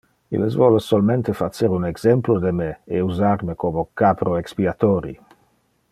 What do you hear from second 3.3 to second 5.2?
me como capro expiatori.